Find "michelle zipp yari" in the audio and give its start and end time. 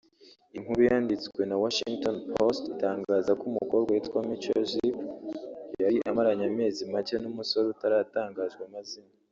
4.29-5.97